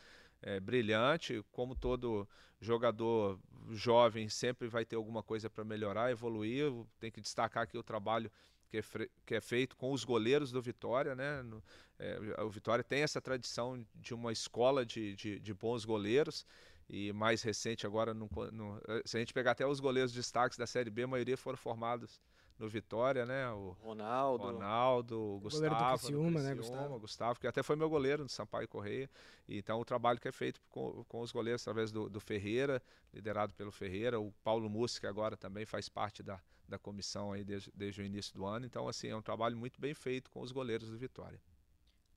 [0.41, 2.27] é, brilhante, como todo
[2.61, 3.39] jogador
[3.71, 6.71] jovem sempre vai ter alguma coisa para melhorar, evoluir.
[6.99, 8.31] Tem que destacar aqui o trabalho
[8.69, 8.83] que é,
[9.25, 11.41] que é, feito com os goleiros do Vitória, né?
[11.41, 11.63] No,
[11.97, 16.45] é, o Vitória tem essa tradição de uma escola de, de, de bons goleiros
[16.87, 20.65] e mais recente agora, no, no, se a gente pegar até os goleiros destaques da
[20.65, 22.19] Série B, a maioria foram formados
[22.59, 23.49] no Vitória, né?
[23.51, 26.99] O Ronaldo, Ronaldo, o Gustavo, goleiro do Criciúma, né, Gustavo?
[26.99, 29.09] Gustavo, que até foi meu goleiro no Sampaio Correia.
[29.47, 33.53] Então o trabalho que é feito com, com os goleiros através do, do, Ferreira, liderado
[33.53, 37.71] pelo Ferreira, o Paulo Mussi, que agora também faz parte da, da comissão aí desde,
[37.73, 38.65] desde o início do ano.
[38.65, 41.41] Então assim, é um trabalho muito bem feito com os goleiros do Vitória.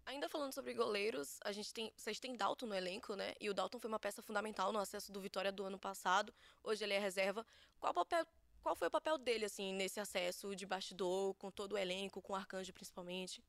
[0.05, 3.35] Ainda falando sobre goleiros, a gente tem, vocês têm Dalton no elenco, né?
[3.41, 6.35] E o Dalton foi uma peça fundamental no acesso do Vitória do ano passado.
[6.65, 7.47] Hoje ele é reserva.
[7.79, 8.27] Qual papel
[8.63, 12.33] qual foi o papel dele, assim, nesse acesso de bastidor, com todo o elenco, com
[12.33, 13.43] o Arcanjo principalmente?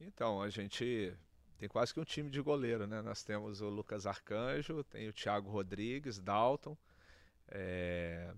[0.00, 1.16] Então, a gente
[1.56, 3.00] tem quase que um time de goleiro, né?
[3.00, 6.76] Nós temos o Lucas Arcanjo, tem o Thiago Rodrigues, Dalton,
[7.48, 8.34] é...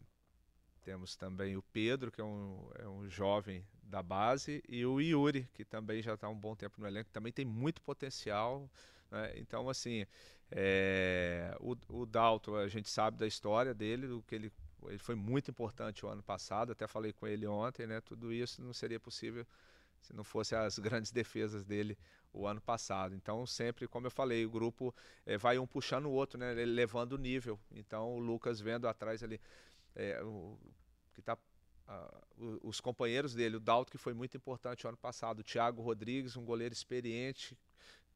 [0.83, 5.49] temos também o Pedro, que é um, é um jovem da base, e o Yuri,
[5.55, 8.71] que também já está um bom tempo no elenco, também tem muito potencial.
[9.11, 9.33] Né?
[9.39, 10.05] Então, assim,
[10.51, 11.57] é...
[11.59, 14.53] o, o Dalton, a gente sabe da história dele, do que ele
[14.85, 18.01] ele foi muito importante o ano passado, até falei com ele ontem, né?
[18.01, 19.47] Tudo isso não seria possível
[20.01, 21.99] se não fosse as grandes defesas dele
[22.33, 23.15] o ano passado.
[23.15, 26.53] Então, sempre, como eu falei, o grupo é, vai um puxando o outro, né?
[26.53, 27.59] Levando o nível.
[27.71, 29.41] Então, o Lucas vendo atrás ali,
[29.95, 30.59] é, o,
[31.15, 31.37] que tá
[32.63, 36.37] os companheiros dele, o Dalto, que foi muito importante o ano passado, o Thiago Rodrigues,
[36.37, 37.57] um goleiro experiente,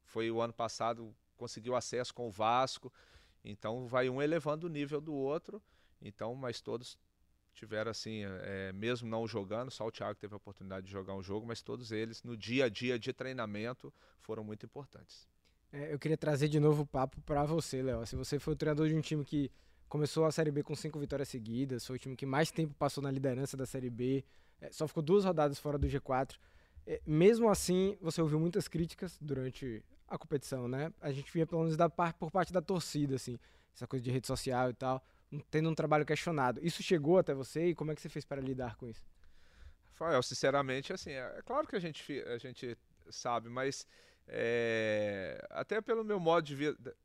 [0.02, 2.92] foi o ano passado, conseguiu acesso com o Vasco,
[3.44, 5.62] então vai um elevando o nível do outro
[6.00, 6.98] então, mas todos
[7.52, 11.22] tiveram assim, é, mesmo não jogando, só o Thiago teve a oportunidade de jogar um
[11.22, 15.28] jogo, mas todos eles no dia a dia de treinamento foram muito importantes.
[15.72, 18.04] É, eu queria trazer de novo o papo para você, Léo.
[18.06, 19.50] Se você foi o treinador de um time que
[19.88, 23.02] começou a Série B com cinco vitórias seguidas, foi o time que mais tempo passou
[23.02, 24.24] na liderança da Série B,
[24.60, 26.36] é, só ficou duas rodadas fora do G4.
[26.86, 30.92] É, mesmo assim, você ouviu muitas críticas durante a competição, né?
[31.00, 33.38] A gente via pelo menos da, por parte da torcida, assim,
[33.74, 35.04] essa coisa de rede social e tal
[35.50, 36.60] tendo um trabalho questionado.
[36.62, 39.04] Isso chegou até você e como é que você fez para lidar com isso?
[39.92, 42.76] Rafael, sinceramente, assim, é, é claro que a gente, a gente
[43.10, 43.86] sabe, mas
[44.26, 46.96] é, até pelo meu modo de vida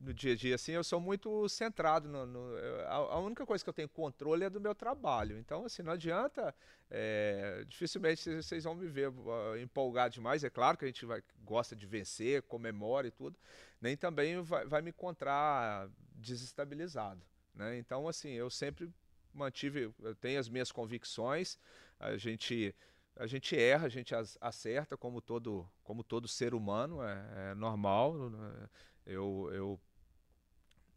[0.00, 3.64] no dia a dia, assim, eu sou muito centrado no, no a, a, única coisa
[3.64, 5.38] que eu tenho controle é do meu trabalho.
[5.38, 6.54] Então, assim, não adianta,
[6.90, 10.44] é, dificilmente vocês vão me ver uh, empolgado demais.
[10.44, 13.38] É claro que a gente vai, gosta de vencer, comemora e tudo,
[13.80, 17.22] nem também vai, vai me encontrar desestabilizado.
[17.56, 17.78] Né?
[17.78, 18.88] Então, assim, eu sempre
[19.32, 21.58] mantive, eu tenho as minhas convicções,
[21.98, 22.74] a gente
[23.18, 28.28] a gente erra, a gente acerta como todo como todo ser humano, é, é normal.
[28.30, 28.68] Né?
[29.06, 29.80] Eu, eu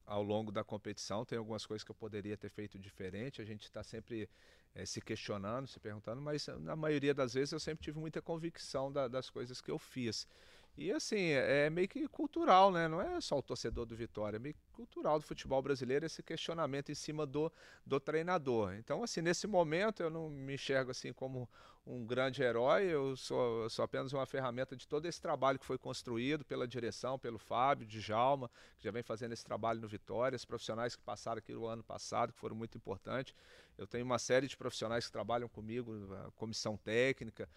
[0.06, 3.42] ao longo da competição tem algumas coisas que eu poderia ter feito diferente.
[3.42, 4.30] A gente está sempre
[4.76, 8.92] é, se questionando, se perguntando, mas na maioria das vezes eu sempre tive muita convicção
[8.92, 10.28] da, das coisas que eu fiz.
[10.78, 12.88] E assim, é meio que cultural, né?
[12.88, 16.90] Não é só o torcedor do Vitória, é meio cultural do futebol brasileiro esse questionamento
[16.90, 17.52] em cima do,
[17.86, 18.74] do treinador.
[18.76, 21.50] Então, assim, nesse momento eu não me enxergo assim como
[21.86, 25.66] um grande herói, eu sou, eu sou apenas uma ferramenta de todo esse trabalho que
[25.66, 29.88] foi construído pela direção, pelo Fábio, de Jalma, que já vem fazendo esse trabalho no
[29.88, 33.34] Vitória, os profissionais que passaram aqui o ano passado, que foram muito importantes.
[33.78, 37.50] Eu tenho uma série de profissionais que trabalham comigo, a comissão técnica,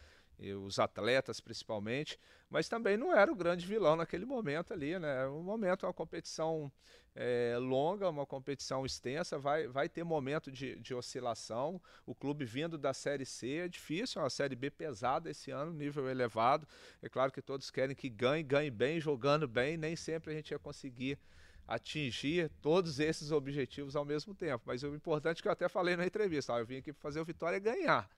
[0.66, 2.18] os atletas principalmente,
[2.50, 5.26] mas também não era o grande vilão naquele momento ali, né?
[5.28, 6.70] Um momento, uma competição
[7.14, 11.80] é, longa, uma competição extensa, vai, vai ter momento de, de oscilação.
[12.06, 15.72] O clube vindo da Série C é difícil, é uma Série B pesada esse ano,
[15.72, 16.66] nível elevado.
[17.00, 20.50] É claro que todos querem que ganhe, ganhe bem, jogando bem, nem sempre a gente
[20.50, 21.18] ia conseguir
[21.66, 24.64] atingir todos esses objetivos ao mesmo tempo.
[24.66, 27.02] Mas o importante é que eu até falei na entrevista, ó, eu vim aqui para
[27.02, 28.08] fazer o Vitória ganhar.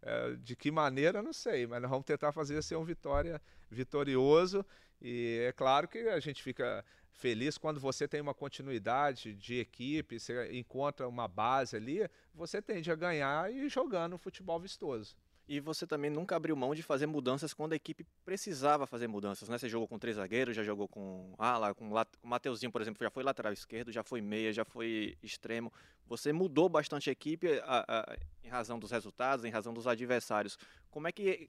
[0.00, 4.64] É, de que maneira, não sei, mas nós vamos tentar fazer ser um vitória vitorioso.
[5.00, 10.20] E é claro que a gente fica feliz quando você tem uma continuidade de equipe,
[10.20, 15.16] você encontra uma base ali, você tende a ganhar e jogando futebol vistoso.
[15.48, 19.48] E você também nunca abriu mão de fazer mudanças quando a equipe precisava fazer mudanças,
[19.48, 19.56] né?
[19.56, 23.10] Você jogou com três zagueiros, já jogou com ala, com o Mateuzinho, por exemplo, já
[23.10, 25.72] foi lateral esquerdo, já foi meia, já foi extremo.
[26.06, 30.58] Você mudou bastante a equipe a, a, em razão dos resultados, em razão dos adversários.
[30.90, 31.48] Como é que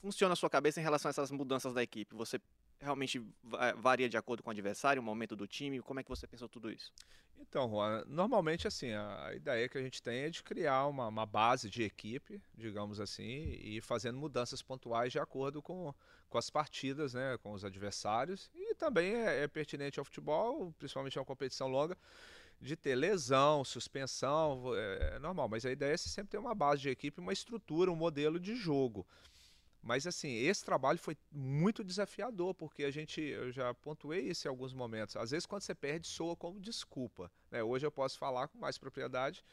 [0.00, 2.16] funciona a sua cabeça em relação a essas mudanças da equipe?
[2.16, 2.40] Você
[2.80, 3.22] realmente
[3.76, 5.80] varia de acordo com o adversário, o momento do time?
[5.80, 6.92] Como é que você pensou tudo isso?
[7.40, 11.24] Então, Juan, normalmente assim, a ideia que a gente tem é de criar uma, uma,
[11.24, 15.94] base de equipe, digamos assim, e fazendo mudanças pontuais de acordo com,
[16.28, 18.50] com as partidas, né, com os adversários.
[18.54, 21.96] E também é, é pertinente ao futebol, principalmente a uma competição longa,
[22.60, 25.48] de ter lesão, suspensão, é, é normal.
[25.48, 28.56] Mas a ideia é sempre ter uma base de equipe, uma estrutura, um modelo de
[28.56, 29.06] jogo.
[29.82, 34.50] Mas assim, esse trabalho foi muito desafiador, porque a gente, eu já pontuei isso em
[34.50, 35.16] alguns momentos.
[35.16, 37.30] Às vezes quando você perde, soa como desculpa.
[37.50, 37.62] Né?
[37.62, 39.44] Hoje eu posso falar com mais propriedade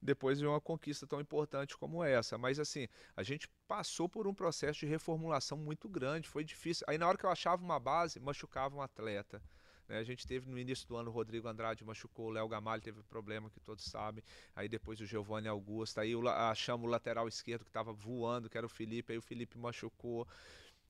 [0.00, 2.38] depois de uma conquista tão importante como essa.
[2.38, 6.84] Mas assim, a gente passou por um processo de reformulação muito grande, foi difícil.
[6.88, 9.42] Aí na hora que eu achava uma base, machucava um atleta.
[9.88, 9.98] Né?
[9.98, 13.02] A gente teve no início do ano o Rodrigo Andrade machucou, o Léo Gamalho teve
[13.04, 14.22] problema que todos sabem.
[14.54, 16.12] Aí depois o Giovanni Augusto, aí
[16.50, 20.26] achamos o lateral esquerdo que estava voando, que era o Felipe, aí o Felipe machucou.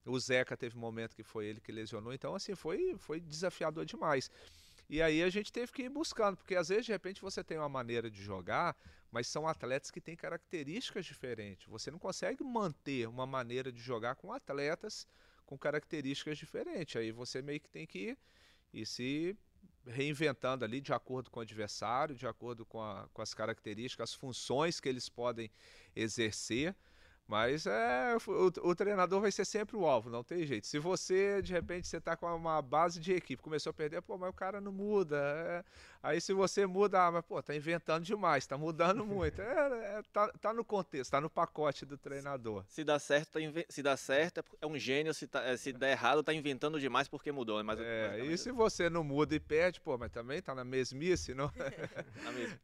[0.04, 2.12] O Zeca teve um momento que foi ele que lesionou.
[2.12, 4.30] Então, assim, foi, foi desafiador demais.
[4.88, 7.58] E aí a gente teve que ir buscando, porque às vezes de repente você tem
[7.58, 8.76] uma maneira de jogar,
[9.10, 11.66] mas são atletas que têm características diferentes.
[11.66, 15.06] Você não consegue manter uma maneira de jogar com atletas
[15.44, 16.94] com características diferentes.
[16.96, 18.18] Aí você meio que tem que ir
[18.72, 19.36] e se
[19.86, 24.14] reinventando ali de acordo com o adversário, de acordo com, a, com as características, as
[24.14, 25.50] funções que eles podem
[25.94, 26.74] exercer.
[27.28, 30.64] Mas é, o, o, treinador vai ser sempre o alvo, não tem jeito.
[30.64, 34.16] Se você, de repente, você está com uma base de equipe, começou a perder, pô,
[34.16, 35.16] mas o cara não muda.
[35.16, 35.64] É,
[36.00, 39.42] aí se você muda, ah, mas pô, tá inventando demais, tá mudando muito.
[39.42, 42.64] É, é, tá, tá no contexto, tá no pacote do treinador.
[42.68, 45.92] Se dá certo, tá se dá certo, é um gênio, se, tá, é, se der
[45.92, 47.62] errado, tá inventando demais porque mudou.
[47.64, 51.34] Mas é, e se você não muda e perde, pô, mas também tá na mesmice,
[51.34, 51.50] não?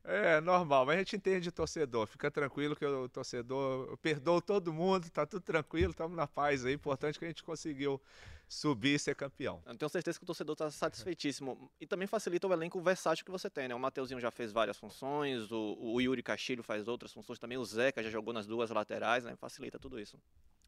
[0.04, 5.08] é normal, mas a gente entende torcedor, fica tranquilo que o torcedor perdoa todo mundo,
[5.08, 6.74] tá tudo tranquilo, estamos na paz aí.
[6.74, 7.98] Importante que a gente conseguiu
[8.46, 9.62] subir e ser campeão.
[9.64, 11.70] Eu tenho certeza que o torcedor está satisfeitíssimo.
[11.80, 13.74] E também facilita o elenco versátil que você tem, né?
[13.74, 17.64] O Mateuzinho já fez várias funções, o, o Yuri Castilho faz outras funções também, o
[17.64, 19.34] Zeca já jogou nas duas laterais, né?
[19.36, 20.18] Facilita tudo isso.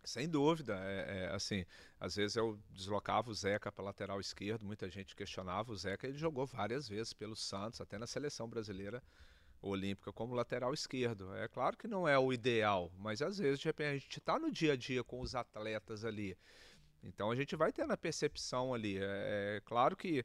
[0.02, 1.64] Sem dúvida, é, é, assim,
[2.00, 6.18] às vezes eu deslocava o Zeca para lateral esquerdo, muita gente questionava o Zeca, ele
[6.18, 9.02] jogou várias vezes pelo Santos, até na seleção brasileira
[9.64, 11.34] olímpica como lateral esquerdo.
[11.36, 14.38] É claro que não é o ideal, mas às vezes de repente a gente está
[14.38, 16.36] no dia a dia com os atletas ali.
[17.02, 18.98] Então a gente vai tendo a percepção ali.
[18.98, 20.24] É, é claro que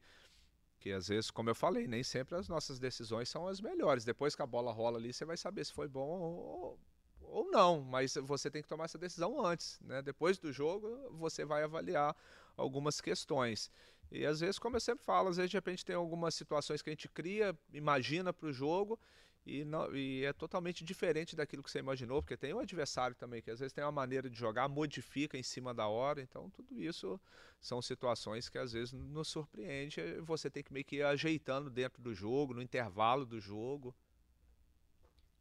[0.79, 4.05] que às vezes, como eu falei, nem sempre as nossas decisões são as melhores.
[4.05, 6.79] Depois que a bola rola ali, você vai saber se foi bom ou,
[7.21, 10.01] ou não, mas você tem que tomar essa decisão antes, né?
[10.01, 12.15] Depois do jogo, você vai avaliar
[12.55, 13.69] algumas questões.
[14.09, 16.89] E às vezes, como eu sempre falo, às vezes de repente tem algumas situações que
[16.89, 18.97] a gente cria, imagina para o jogo
[19.45, 23.41] e, não, e, é totalmente diferente daquilo que você imaginou, porque tem um adversário também
[23.41, 26.79] que às vezes tem uma maneira de jogar, modifica em cima da hora, então tudo
[26.79, 27.19] isso
[27.59, 32.01] são situações que às vezes nos surpreende, você tem que meio que ir ajeitando dentro
[32.01, 33.95] do jogo, no intervalo do jogo.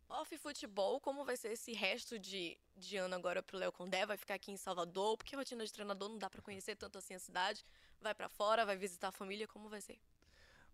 [0.08, 4.06] Off futebol, como vai ser esse resto de, de ano agora pro Léo Condé?
[4.06, 5.18] Vai ficar aqui em Salvador?
[5.18, 7.62] Porque a rotina de treinador não dá para conhecer tanto assim a cidade.
[8.00, 9.98] Vai para fora, vai visitar a família, como vai ser?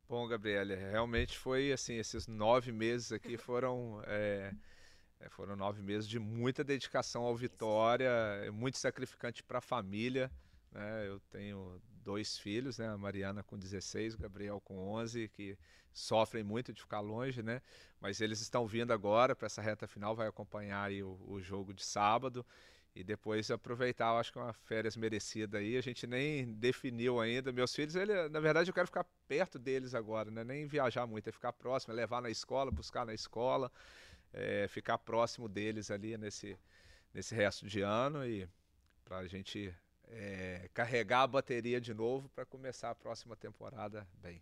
[0.07, 4.53] Bom, Gabriela, realmente foi assim, esses nove meses aqui foram é,
[5.31, 8.11] foram nove meses de muita dedicação ao Vitória,
[8.53, 10.31] muito sacrificante para a família.
[10.71, 11.09] Né?
[11.09, 12.89] Eu tenho dois filhos, né?
[12.89, 15.57] A Mariana com 16, o Gabriel com 11, que
[15.93, 17.63] sofrem muito de ficar longe, né?
[17.99, 21.85] Mas eles estão vindo agora para essa reta final, vai acompanhar o, o jogo de
[21.85, 22.45] sábado
[22.95, 25.77] e depois aproveitar, eu acho que é uma férias merecida aí.
[25.77, 27.53] A gente nem definiu ainda.
[27.53, 30.45] Meus filhos, ele, na verdade, eu quero ficar perto deles agora, né?
[30.45, 33.71] Nem viajar muito, é ficar próximo, é levar na escola, buscar na escola,
[34.33, 36.57] é, ficar próximo deles ali nesse,
[37.13, 38.49] nesse resto de ano e
[39.05, 39.75] para a gente
[40.09, 44.41] é, carregar a bateria de novo para começar a próxima temporada bem.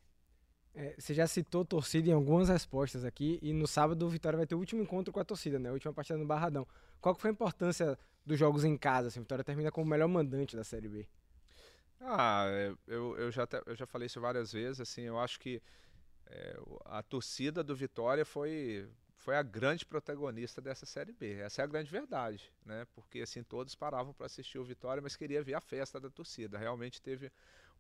[0.75, 4.47] É, você já citou torcida em algumas respostas aqui e no sábado o Vitória vai
[4.47, 5.69] ter o último encontro com a torcida, né?
[5.69, 6.67] A última partida no Barradão.
[7.01, 9.09] Qual foi a importância dos jogos em casa?
[9.09, 11.07] Assim, a Vitória termina como o melhor mandante da Série B.
[12.01, 15.63] Ah, é, eu, eu, já, eu já falei isso várias vezes, assim, eu acho que
[16.27, 21.35] é, a torcida do Vitória foi, foi a grande protagonista dessa Série B.
[21.35, 22.87] Essa é a grande verdade, né?
[22.95, 26.59] Porque assim todos paravam para assistir o Vitória, mas queria ver a festa da torcida.
[26.59, 27.31] Realmente teve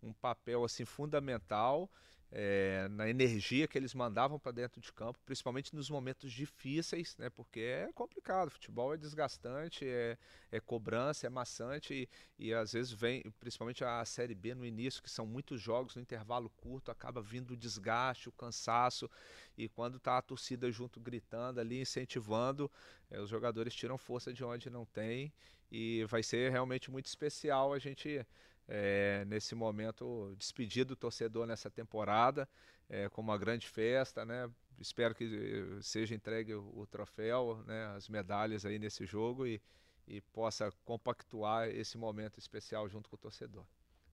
[0.02, 1.90] um papel assim fundamental
[2.34, 7.28] é, na energia que eles mandavam para dentro de campo, principalmente nos momentos difíceis, né?
[7.28, 10.16] Porque é complicado, futebol é desgastante, é,
[10.50, 15.02] é cobrança, é maçante e, e, às vezes vem, principalmente a Série B no início,
[15.02, 19.10] que são muitos jogos no intervalo curto, acaba vindo o desgaste, o cansaço
[19.56, 22.70] e quando tá a torcida junto gritando ali, incentivando,
[23.10, 25.30] é, os jogadores tiram força de onde não tem
[25.70, 28.26] e vai ser realmente muito especial a gente
[28.74, 32.48] é, nesse momento, despedir do torcedor nessa temporada,
[32.88, 34.50] é, com uma grande festa, né?
[34.80, 39.60] Espero que eh, seja entregue o, o troféu, né, as medalhas aí nesse jogo e,
[40.08, 43.64] e possa compactuar esse momento especial junto com o torcedor.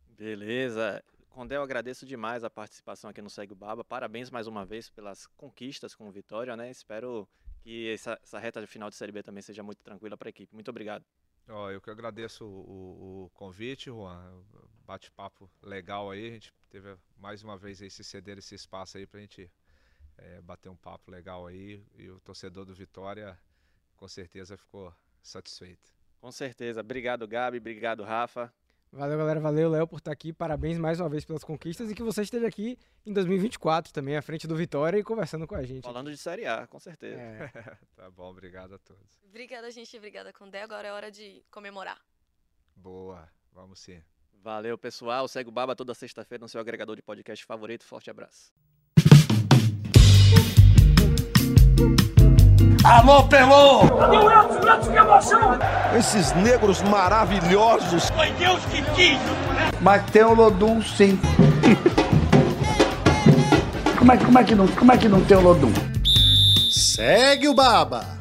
[0.09, 1.01] Beleza.
[1.29, 3.85] Condé, eu agradeço demais a participação aqui no Segue o Baba.
[3.85, 6.69] Parabéns mais uma vez pelas conquistas com Vitória, né?
[6.69, 7.27] Espero
[7.61, 10.31] que essa, essa reta de final de Série B também seja muito tranquila para a
[10.31, 10.53] equipe.
[10.53, 11.05] Muito obrigado.
[11.51, 14.43] Oh, eu que agradeço o, o, o convite, Juan.
[14.85, 16.27] Bate-papo legal aí.
[16.27, 19.51] A gente teve mais uma vez aí se ceder esse espaço aí para a gente
[20.17, 21.83] é, bater um papo legal aí.
[21.95, 23.37] E o torcedor do Vitória
[23.97, 24.93] com certeza ficou
[25.23, 25.91] satisfeito.
[26.21, 26.81] Com certeza.
[26.81, 27.57] Obrigado, Gabi.
[27.57, 28.53] Obrigado, Rafa.
[28.91, 29.39] Valeu, galera.
[29.39, 30.33] Valeu, Léo, por estar aqui.
[30.33, 34.21] Parabéns mais uma vez pelas conquistas e que você esteja aqui em 2024 também, à
[34.21, 35.83] frente do Vitória e conversando com a gente.
[35.83, 37.21] Falando de Série A, com certeza.
[37.21, 37.51] É.
[37.95, 39.21] tá bom, obrigado a todos.
[39.27, 39.95] Obrigada, gente.
[39.95, 40.63] Obrigada, Condé.
[40.63, 42.01] Agora é hora de comemorar.
[42.75, 44.01] Boa, vamos sim.
[44.41, 45.27] Valeu, pessoal.
[45.27, 47.83] Segue o Baba toda sexta-feira no seu agregador de podcast favorito.
[47.83, 48.51] Forte abraço.
[52.83, 53.81] Alô, Pelô!
[55.97, 58.09] Esses negros maravilhosos.
[58.09, 59.19] Foi Deus que quis!
[59.81, 61.19] Mas tem o Lodum, sim.
[63.97, 65.73] como, é, como, é que não, como é que não tem o Lodum?
[66.71, 68.18] Segue o Baba!